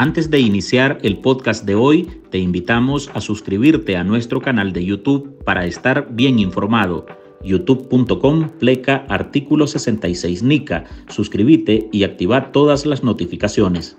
[0.00, 4.84] Antes de iniciar el podcast de hoy, te invitamos a suscribirte a nuestro canal de
[4.84, 7.04] YouTube para estar bien informado.
[7.42, 10.84] youtube.com pleca artículo 66 NICA.
[11.08, 13.98] Suscríbete y activa todas las notificaciones.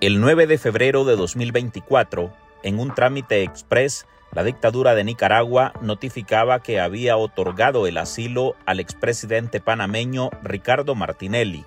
[0.00, 2.32] El 9 de febrero de 2024,
[2.62, 8.80] en un trámite express, la dictadura de Nicaragua notificaba que había otorgado el asilo al
[8.80, 11.66] expresidente panameño Ricardo Martinelli.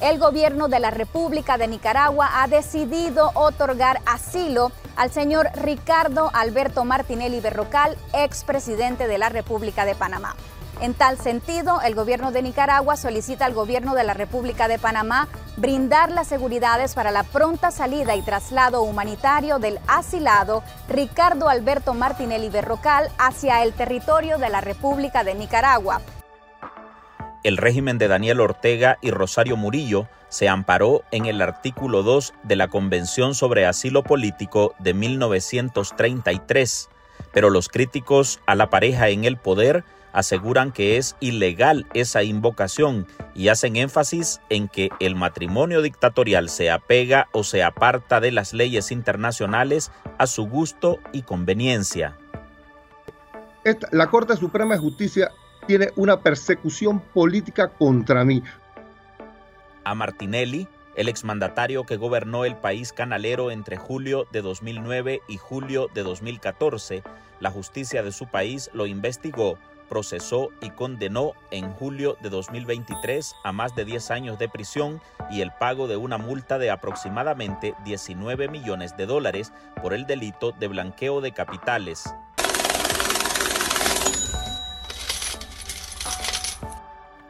[0.00, 6.84] El gobierno de la República de Nicaragua ha decidido otorgar asilo al señor Ricardo Alberto
[6.84, 10.36] Martinelli Berrocal, expresidente de la República de Panamá.
[10.80, 15.26] En tal sentido, el gobierno de Nicaragua solicita al gobierno de la República de Panamá
[15.56, 22.48] brindar las seguridades para la pronta salida y traslado humanitario del asilado Ricardo Alberto Martinelli
[22.48, 26.00] Berrocal hacia el territorio de la República de Nicaragua.
[27.42, 32.54] El régimen de Daniel Ortega y Rosario Murillo se amparó en el artículo 2 de
[32.54, 36.88] la Convención sobre Asilo Político de 1933,
[37.32, 43.06] pero los críticos a la pareja en el poder aseguran que es ilegal esa invocación
[43.34, 48.52] y hacen énfasis en que el matrimonio dictatorial se apega o se aparta de las
[48.52, 52.16] leyes internacionales a su gusto y conveniencia.
[53.92, 55.30] la Corte Suprema de Justicia
[55.66, 58.42] tiene una persecución política contra mí.
[59.84, 65.88] A Martinelli, el exmandatario que gobernó el país canalero entre julio de 2009 y julio
[65.94, 67.02] de 2014,
[67.40, 73.52] la justicia de su país lo investigó procesó y condenó en julio de 2023 a
[73.52, 75.00] más de 10 años de prisión
[75.30, 80.52] y el pago de una multa de aproximadamente 19 millones de dólares por el delito
[80.52, 82.04] de blanqueo de capitales.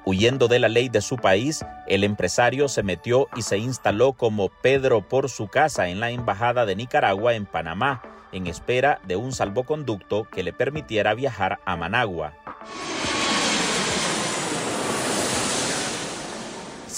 [0.08, 4.48] Huyendo de la ley de su país, el empresario se metió y se instaló como
[4.48, 8.00] Pedro por su casa en la Embajada de Nicaragua en Panamá,
[8.32, 12.32] en espera de un salvoconducto que le permitiera viajar a Managua.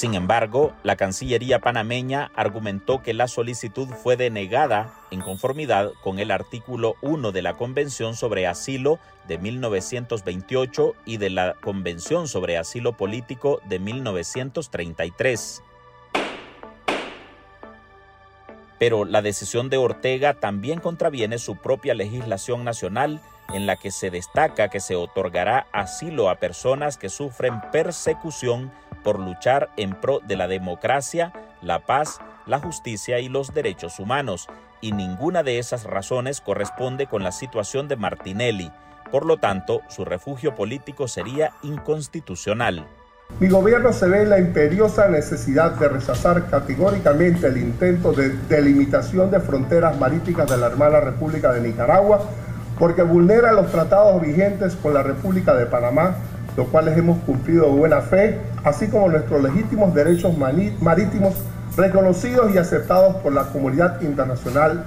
[0.01, 6.31] Sin embargo, la Cancillería panameña argumentó que la solicitud fue denegada en conformidad con el
[6.31, 12.97] artículo 1 de la Convención sobre Asilo de 1928 y de la Convención sobre Asilo
[12.97, 15.63] Político de 1933.
[18.79, 23.21] Pero la decisión de Ortega también contraviene su propia legislación nacional
[23.55, 28.71] en la que se destaca que se otorgará asilo a personas que sufren persecución
[29.03, 34.49] por luchar en pro de la democracia, la paz, la justicia y los derechos humanos,
[34.81, 38.71] y ninguna de esas razones corresponde con la situación de Martinelli.
[39.11, 42.87] Por lo tanto, su refugio político sería inconstitucional.
[43.39, 49.31] Mi gobierno se ve en la imperiosa necesidad de rechazar categóricamente el intento de delimitación
[49.31, 52.29] de fronteras marítimas de la hermana República de Nicaragua,
[52.81, 56.17] porque vulnera los tratados vigentes con la República de Panamá,
[56.57, 61.35] los cuales hemos cumplido de buena fe, así como nuestros legítimos derechos marítimos
[61.77, 64.85] reconocidos y aceptados por la comunidad internacional.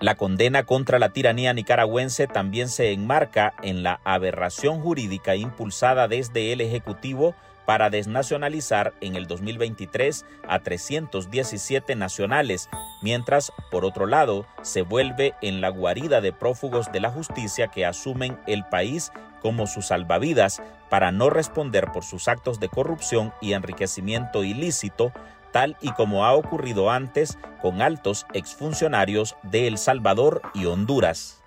[0.00, 6.52] La condena contra la tiranía nicaragüense también se enmarca en la aberración jurídica impulsada desde
[6.52, 7.34] el Ejecutivo
[7.68, 12.70] para desnacionalizar en el 2023 a 317 nacionales,
[13.02, 17.84] mientras, por otro lado, se vuelve en la guarida de prófugos de la justicia que
[17.84, 19.12] asumen el país
[19.42, 25.12] como sus salvavidas para no responder por sus actos de corrupción y enriquecimiento ilícito,
[25.52, 31.42] tal y como ha ocurrido antes con altos exfuncionarios de El Salvador y Honduras.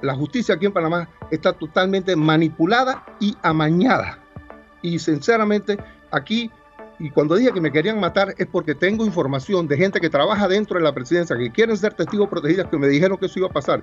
[0.00, 4.20] La justicia aquí en Panamá está totalmente manipulada y amañada
[4.82, 5.78] y sinceramente,
[6.10, 6.50] aquí,
[6.98, 10.48] y cuando dije que me querían matar, es porque tengo información de gente que trabaja
[10.48, 13.48] dentro de la presidencia, que quieren ser testigos protegidos, que me dijeron que eso iba
[13.48, 13.82] a pasar.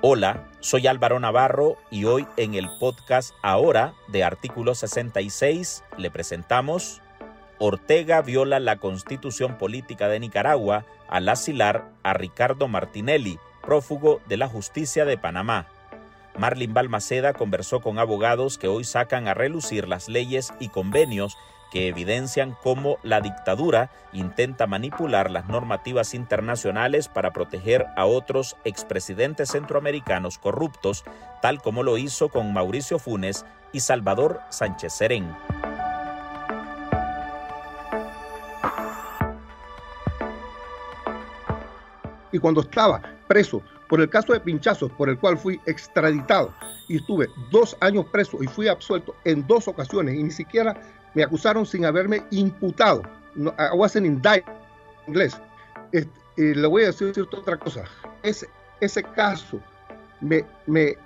[0.00, 7.00] Hola, soy Álvaro Navarro y hoy en el podcast Ahora de Artículo 66 le presentamos
[7.58, 14.48] Ortega viola la constitución política de Nicaragua al asilar a Ricardo Martinelli, prófugo de la
[14.48, 15.68] justicia de Panamá.
[16.38, 21.36] Marlin Balmaceda conversó con abogados que hoy sacan a relucir las leyes y convenios
[21.72, 29.50] que evidencian cómo la dictadura intenta manipular las normativas internacionales para proteger a otros expresidentes
[29.52, 31.02] centroamericanos corruptos,
[31.40, 35.34] tal como lo hizo con Mauricio Funes y Salvador Sánchez Serén.
[42.32, 46.52] Y cuando estaba preso por el caso de pinchazos, por el cual fui extraditado
[46.88, 50.80] y estuve dos años preso y fui absuelto en dos ocasiones y ni siquiera
[51.14, 53.02] me acusaron sin haberme imputado.
[53.34, 54.52] No, I wasn't indicted
[55.06, 55.40] en inglés.
[56.36, 57.84] y le voy a decir, otra cosa.
[58.22, 58.48] Ese,
[58.80, 59.60] ese caso
[60.20, 60.96] me, me,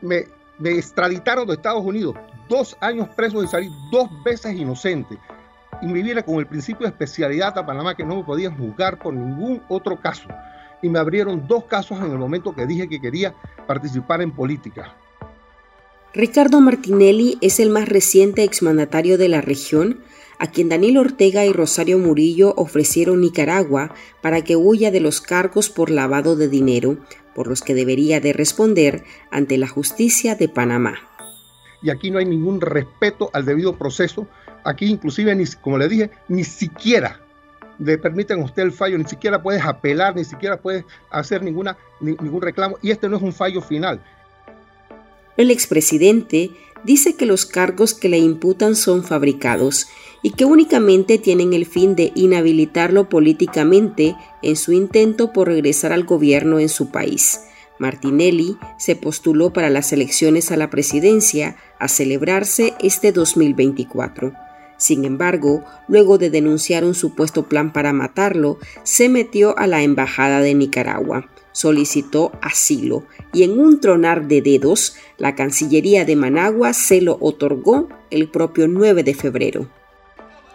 [0.00, 0.26] me,
[0.58, 2.14] me extraditaron de Estados Unidos,
[2.48, 5.18] dos años preso y salí dos veces inocente.
[5.82, 8.98] Y me viene con el principio de especialidad a Panamá que no me podían juzgar
[8.98, 10.28] por ningún otro caso.
[10.82, 13.34] Y me abrieron dos casos en el momento que dije que quería
[13.66, 14.94] participar en política.
[16.14, 20.00] Ricardo Martinelli es el más reciente exmandatario de la región
[20.38, 25.70] a quien Daniel Ortega y Rosario Murillo ofrecieron Nicaragua para que huya de los cargos
[25.70, 26.98] por lavado de dinero,
[27.34, 30.94] por los que debería de responder ante la justicia de Panamá.
[31.82, 34.26] Y aquí no hay ningún respeto al debido proceso.
[34.64, 37.20] Aquí inclusive, ni, como le dije, ni siquiera
[37.78, 41.76] le permiten a usted el fallo, ni siquiera puedes apelar, ni siquiera puedes hacer ninguna,
[42.00, 42.78] ningún reclamo.
[42.82, 44.00] Y este no es un fallo final.
[45.36, 46.50] El expresidente
[46.84, 49.86] dice que los cargos que le imputan son fabricados
[50.22, 56.04] y que únicamente tienen el fin de inhabilitarlo políticamente en su intento por regresar al
[56.04, 57.40] gobierno en su país.
[57.78, 64.45] Martinelli se postuló para las elecciones a la presidencia a celebrarse este 2024.
[64.78, 70.40] Sin embargo, luego de denunciar un supuesto plan para matarlo, se metió a la Embajada
[70.40, 77.00] de Nicaragua, solicitó asilo y en un tronar de dedos, la Cancillería de Managua se
[77.00, 79.68] lo otorgó el propio 9 de febrero.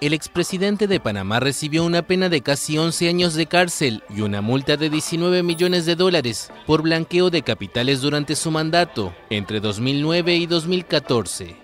[0.02, 4.42] El expresidente de Panamá recibió una pena de casi 11 años de cárcel y una
[4.42, 10.36] multa de 19 millones de dólares por blanqueo de capitales durante su mandato entre 2009
[10.36, 11.61] y 2014.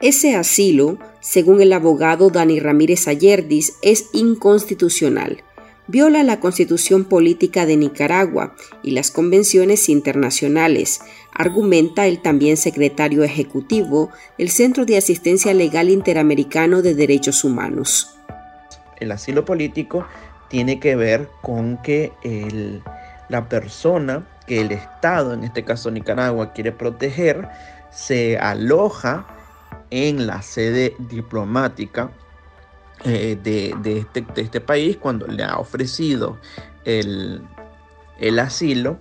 [0.00, 5.42] Ese asilo, según el abogado Dani Ramírez Ayerdis, es inconstitucional
[5.88, 11.00] viola la constitución política de Nicaragua y las convenciones internacionales,
[11.32, 18.18] argumenta el también secretario ejecutivo del Centro de Asistencia Legal Interamericano de Derechos Humanos.
[18.98, 20.06] El asilo político
[20.48, 22.12] tiene que ver con que
[23.28, 27.48] la persona que el Estado, en este caso Nicaragua, quiere proteger,
[27.90, 29.26] se aloja
[29.90, 32.10] en la sede diplomática
[33.04, 36.38] eh, de, este, de, este, país cuando le ha ofrecido
[36.84, 37.42] el,
[38.18, 38.98] el asilo,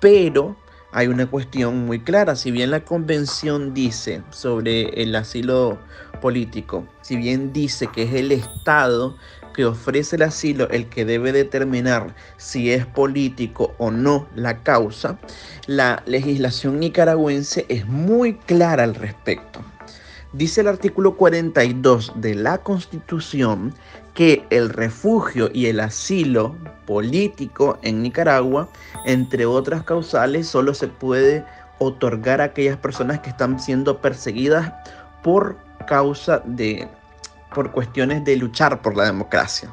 [0.00, 0.56] pero
[0.92, 2.36] hay una cuestión muy clara.
[2.36, 5.78] Si bien la convención dice sobre el asilo
[6.20, 9.16] político, si bien dice que es el Estado
[9.54, 15.18] que ofrece el asilo el que debe determinar si es político o no la causa,
[15.66, 19.60] la legislación nicaragüense es muy clara al respecto.
[20.38, 23.74] Dice el artículo 42 de la Constitución
[24.14, 26.54] que el refugio y el asilo
[26.86, 28.68] político en Nicaragua,
[29.04, 31.44] entre otras causales, solo se puede
[31.80, 34.72] otorgar a aquellas personas que están siendo perseguidas
[35.24, 35.56] por
[35.88, 36.86] causa de
[37.52, 39.72] por cuestiones de luchar por la democracia,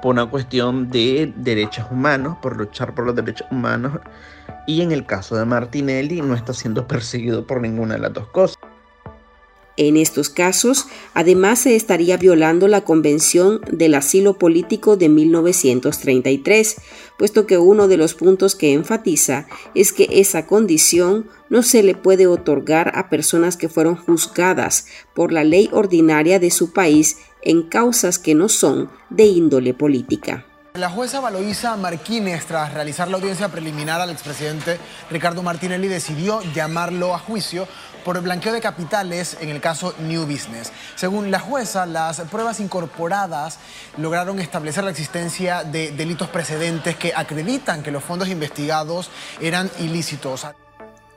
[0.00, 3.98] por una cuestión de derechos humanos, por luchar por los derechos humanos,
[4.66, 8.28] y en el caso de Martinelli no está siendo perseguido por ninguna de las dos
[8.28, 8.71] cosas.
[9.78, 16.76] En estos casos, además se estaría violando la Convención del Asilo Político de 1933,
[17.18, 21.94] puesto que uno de los puntos que enfatiza es que esa condición no se le
[21.94, 27.62] puede otorgar a personas que fueron juzgadas por la ley ordinaria de su país en
[27.62, 30.44] causas que no son de índole política.
[30.74, 34.78] La jueza Valoisa Marquínez, tras realizar la audiencia preliminar al expresidente
[35.10, 37.68] Ricardo Martinelli, decidió llamarlo a juicio
[38.04, 40.72] por el blanqueo de capitales en el caso New Business.
[40.96, 43.58] Según la jueza, las pruebas incorporadas
[43.96, 50.46] lograron establecer la existencia de delitos precedentes que acreditan que los fondos investigados eran ilícitos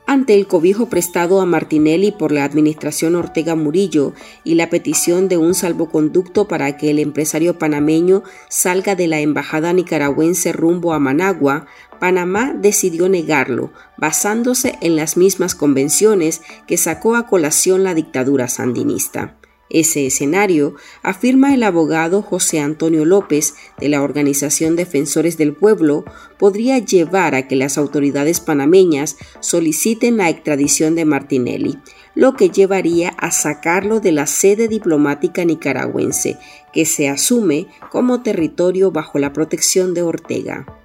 [0.06, 4.12] ante el cobijo prestado a Martinelli por la administración Ortega Murillo
[4.44, 9.72] y la petición de un salvoconducto para que el empresario panameño salga de la embajada
[9.72, 11.66] nicaragüense rumbo a Managua,
[11.98, 19.34] Panamá decidió negarlo, basándose en las mismas convenciones que sacó a colación la dictadura sandinista.
[19.68, 26.04] Ese escenario, afirma el abogado José Antonio López de la Organización Defensores del Pueblo,
[26.38, 31.78] podría llevar a que las autoridades panameñas soliciten la extradición de Martinelli,
[32.14, 36.38] lo que llevaría a sacarlo de la sede diplomática nicaragüense,
[36.72, 40.75] que se asume como territorio bajo la protección de Ortega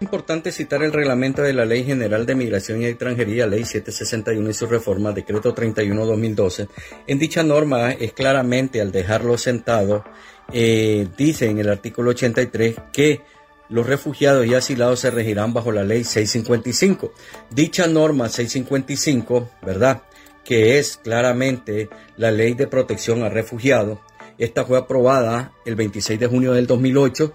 [0.00, 4.54] importante citar el reglamento de la Ley General de Migración y Extranjería, Ley 761 y
[4.54, 6.68] su reforma, Decreto 31-2012.
[7.06, 10.04] En dicha norma es claramente, al dejarlo sentado,
[10.52, 13.22] eh, dice en el artículo 83 que
[13.68, 17.12] los refugiados y asilados se regirán bajo la ley 655.
[17.50, 20.02] Dicha norma 655, ¿verdad?
[20.44, 23.98] Que es claramente la ley de protección a refugiados.
[24.36, 27.34] Esta fue aprobada el 26 de junio del 2008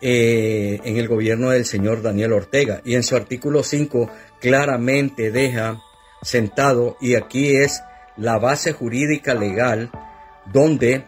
[0.00, 2.80] eh, en el gobierno del señor Daniel Ortega.
[2.84, 4.10] Y en su artículo 5
[4.40, 5.82] claramente deja
[6.22, 7.82] sentado y aquí es
[8.16, 9.90] la base jurídica legal
[10.52, 11.04] donde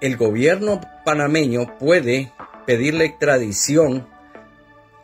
[0.00, 2.32] el gobierno panameño puede
[2.66, 4.06] pedir la extradición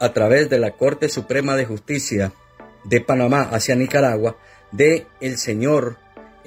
[0.01, 2.33] a través de la Corte Suprema de Justicia
[2.85, 4.37] de Panamá hacia Nicaragua
[4.71, 5.99] de el señor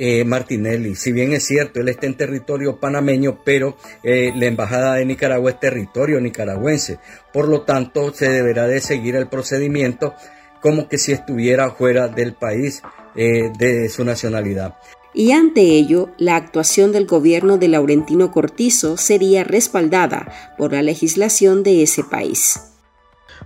[0.03, 0.96] eh, Martinelli.
[0.96, 5.51] Si bien es cierto, él está en territorio panameño, pero eh, la Embajada de Nicaragua
[5.51, 6.98] es territorio nicaragüense.
[7.31, 10.15] Por lo tanto, se deberá de seguir el procedimiento
[10.60, 12.81] como que si estuviera fuera del país
[13.15, 14.74] eh, de su nacionalidad
[15.13, 21.63] y ante ello la actuación del gobierno de Laurentino Cortizo sería respaldada por la legislación
[21.63, 22.72] de ese país.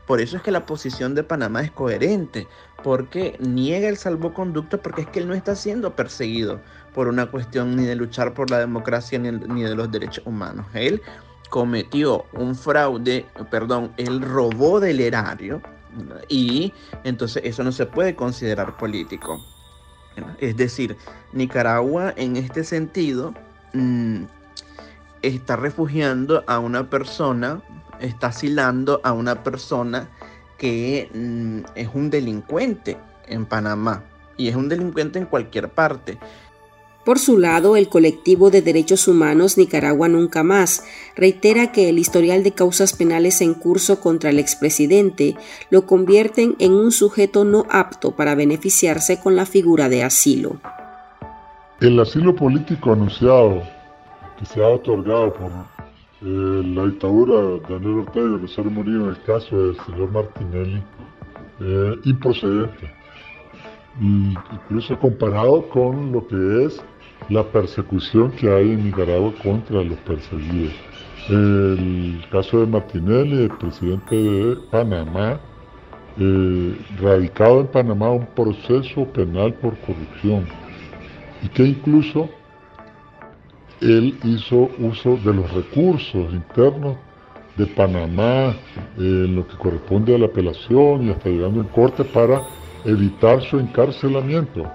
[0.06, 2.48] Por eso es que la posición de Panamá es coherente,
[2.86, 6.62] porque niega el salvoconducto porque es que él no está siendo perseguido
[6.94, 10.68] por una cuestión ni de luchar por la democracia ni, de los derechos humanos.
[10.76, 11.02] Él
[11.50, 15.64] cometió un fraude, perdón, él robó del erario
[16.28, 16.72] y
[17.04, 19.44] entonces eso no se puede considerar político.
[20.38, 20.96] Es decir,
[21.34, 23.34] Nicaragua en este sentido
[23.74, 24.26] mm,
[25.24, 27.64] está refugiando a una persona,
[28.00, 30.08] está asilando a una persona
[30.58, 32.98] que mm, es un delincuente
[33.28, 34.04] en Panamá
[34.38, 36.18] y es un delincuente en cualquier parte.
[37.06, 40.84] Por su lado, el colectivo de derechos humanos Nicaragua Nunca Más
[41.16, 45.36] reitera que el historial de causas penales en curso contra el expresidente
[45.70, 50.58] lo convierten en un sujeto no apto para beneficiarse con la figura de asilo.
[51.80, 53.62] El asilo político anunciado
[54.40, 55.52] que se ha otorgado por
[56.22, 60.84] eh, la dictadura de Daniel Ortega y Rosario Murillo en el caso del señor Martinelli,
[61.62, 62.92] eh, improcedente.
[64.00, 66.84] incluso comparado con lo que es
[67.30, 70.74] la persecución que hay en Nicaragua contra los perseguidos.
[71.30, 75.40] El caso de Martinelli, el presidente de Panamá,
[76.18, 80.46] eh, radicado en Panamá un proceso penal por corrupción
[81.44, 82.30] y que incluso
[83.82, 86.98] él hizo uso de los recursos internos
[87.58, 88.56] de Panamá
[88.98, 92.42] en lo que corresponde a la apelación y hasta llegando en corte para
[92.84, 94.66] evitar su encarcelamiento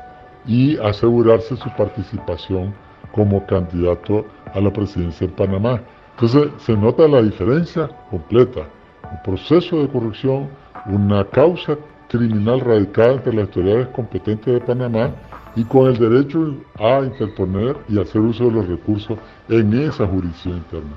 [0.47, 2.75] y asegurarse su participación
[3.12, 5.80] como candidato a la presidencia en Panamá.
[6.12, 8.69] Entonces se nota la diferencia completa.
[9.11, 10.49] Un proceso de corrupción,
[10.87, 11.76] una causa
[12.09, 15.11] criminal radicada entre las autoridades competentes de Panamá
[15.57, 20.57] y con el derecho a interponer y hacer uso de los recursos en esa jurisdicción
[20.57, 20.97] interna.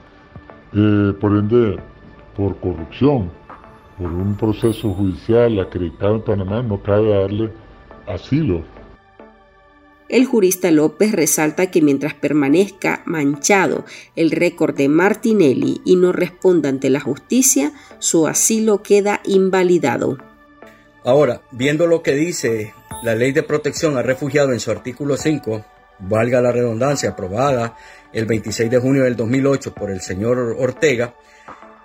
[0.73, 1.77] Eh, por ende,
[2.35, 3.29] por corrupción,
[3.97, 7.51] por un proceso judicial acreditado en Panamá, no cabe darle
[8.07, 8.63] asilo
[10.13, 13.83] el jurista López resalta que mientras permanezca manchado
[14.15, 20.32] el récord de Martinelli y no responda ante la justicia, su asilo queda invalidado.
[21.05, 25.65] Ahora, viendo lo que dice la ley de protección a refugiados en su artículo 5,
[25.99, 27.75] valga la redundancia, aprobada
[28.13, 31.13] el 26 de junio del 2008 por el señor Ortega,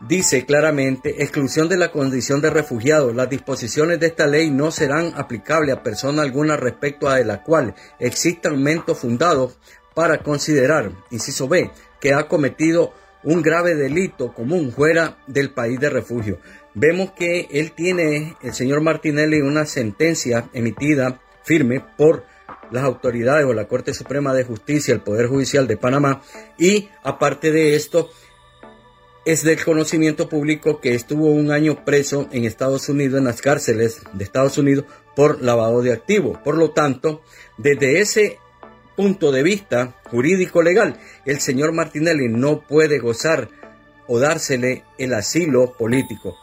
[0.01, 3.13] dice claramente, exclusión de la condición de refugiado.
[3.13, 7.75] Las disposiciones de esta ley no serán aplicables a persona alguna respecto a la cual
[7.99, 9.53] exista aumento fundado
[9.95, 12.93] para considerar, inciso B, que ha cometido
[13.25, 16.39] un grave delito común fuera del país de refugio.
[16.81, 22.25] Vemos que él tiene, el señor Martinelli, una sentencia emitida firme por
[22.71, 26.23] las autoridades o la Corte Suprema de Justicia, el Poder Judicial de Panamá,
[26.57, 28.11] y aparte de esto,
[29.25, 34.01] es del conocimiento público que estuvo un año preso en Estados Unidos, en las cárceles
[34.13, 34.85] de Estados Unidos,
[35.17, 36.39] por lavado de activos.
[36.45, 37.23] Por lo tanto,
[37.57, 38.39] desde ese
[38.97, 43.49] punto de vista jurídico legal, el señor Martinelli no puede gozar
[44.07, 46.37] o dársele el asilo político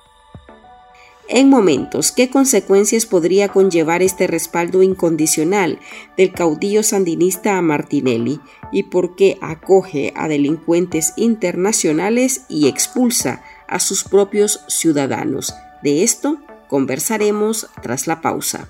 [1.28, 5.80] en momentos, ¿qué consecuencias podría conllevar este respaldo incondicional
[6.18, 8.40] del caudillo sandinista a Martinelli
[8.72, 15.56] y por qué acoge a delincuentes internacionales y expulsa a sus propios ciudadanos?
[15.82, 18.70] De esto conversaremos tras la pausa.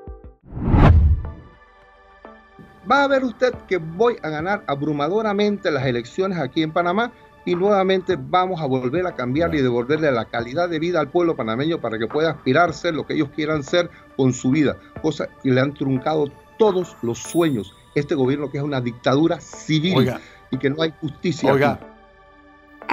[2.89, 7.11] va a ver usted que voy a ganar abrumadoramente las elecciones aquí en Panamá
[7.45, 11.35] y nuevamente vamos a volver a cambiar y devolverle la calidad de vida al pueblo
[11.35, 14.77] panameño para que pueda aspirar a ser lo que ellos quieran ser con su vida,
[15.01, 17.73] cosa que le han truncado todos los sueños.
[17.95, 20.13] Este gobierno que es una dictadura civil
[20.51, 21.51] y que no hay justicia.
[21.51, 21.79] Oiga,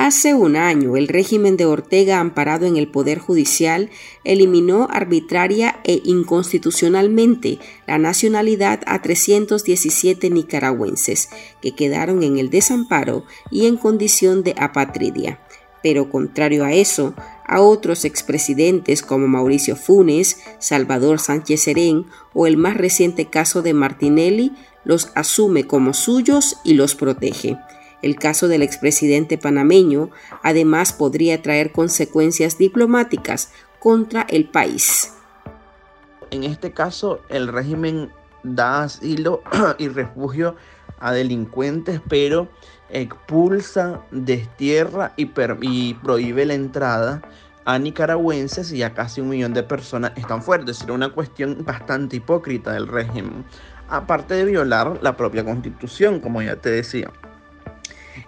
[0.00, 3.90] Hace un año, el régimen de Ortega, amparado en el Poder Judicial,
[4.22, 13.66] eliminó arbitraria e inconstitucionalmente la nacionalidad a 317 nicaragüenses que quedaron en el desamparo y
[13.66, 15.40] en condición de apatridia.
[15.82, 17.14] Pero contrario a eso,
[17.44, 23.74] a otros expresidentes como Mauricio Funes, Salvador Sánchez Serén o el más reciente caso de
[23.74, 24.52] Martinelli,
[24.84, 27.58] los asume como suyos y los protege.
[28.00, 30.10] El caso del expresidente panameño
[30.42, 35.14] además podría traer consecuencias diplomáticas contra el país.
[36.30, 38.10] En este caso, el régimen
[38.42, 39.42] da asilo
[39.78, 40.56] y refugio
[41.00, 42.48] a delincuentes, pero
[42.90, 47.22] expulsa, destierra y, prohíbe la entrada
[47.64, 50.64] a nicaragüenses y a casi un millón de personas están fuera.
[50.68, 53.44] Es una cuestión bastante hipócrita del régimen,
[53.88, 57.10] aparte de violar la propia constitución, como ya te decía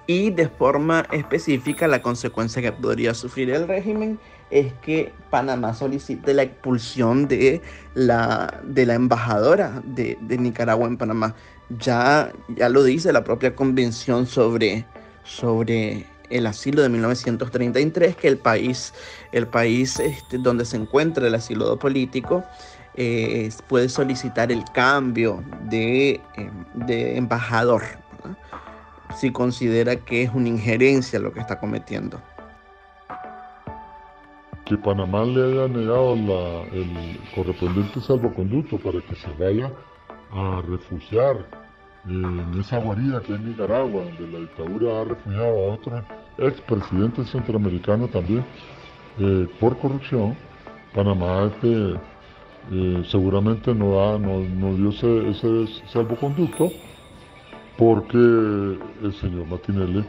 [0.06, 4.18] y de forma específica la consecuencia que podría sufrir el régimen
[4.50, 7.61] es que Panamá solicite la expulsión de
[7.94, 11.35] la, de la embajadora de, Nicaragua en Panamá.
[11.78, 14.84] Ya, ya lo dice la propia convención sobre,
[15.23, 18.93] sobre el asilo de 1933, que el país,
[19.30, 22.45] el país este, donde se encuentra el asilo político
[22.95, 27.82] eh, puede solicitar el cambio de, eh, de embajador
[29.16, 32.20] si considera que es una injerencia lo que está cometiendo.
[34.64, 39.73] Que Panamá le haya negado el correspondiente salvoconducto para que se vaya
[40.32, 41.44] a refugiar
[42.08, 46.04] en esa guarida que es Nicaragua, donde la dictadura ha refugiado a otros
[46.38, 48.44] expresidentes centroamericanos también
[49.18, 50.36] eh, por corrupción,
[50.94, 51.94] Panamá este,
[52.73, 56.70] eh, seguramente no, da, no, dio ese, ese salvoconducto
[57.80, 60.04] porque el señor Martinelli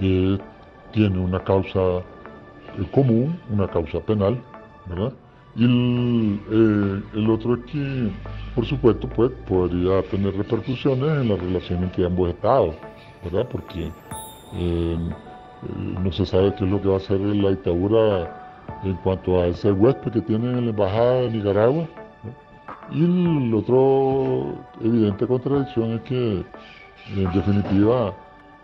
[0.00, 0.38] eh,
[0.92, 4.40] tiene una causa eh, común, una causa penal,
[4.86, 5.12] ¿verdad?
[5.56, 8.10] Y el, eh, otro es que,
[8.54, 12.76] por supuesto, pues, podría tener repercusiones en la relación entre ambos estados,
[13.24, 13.48] ¿verdad?
[13.50, 13.90] Porque
[14.52, 19.48] no se sabe qué es lo que va a hacer la dictadura en cuanto a
[19.48, 21.88] ese huésped que tiene en la embajada de Nicaragua.
[22.92, 26.44] Y el otro evidente contradicción es que
[27.08, 28.14] en definitiva,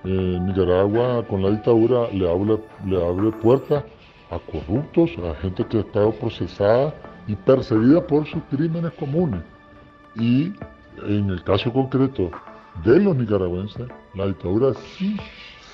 [0.05, 3.85] Nicaragua con la dictadura le abre, le abre puertas
[4.31, 6.95] a corruptos, a gente que ha estado procesada
[7.27, 9.43] y perseguida por sus crímenes comunes.
[10.15, 10.53] Y
[11.07, 12.31] en el caso concreto
[12.85, 15.17] de los nicaragüenses, la dictadura sí,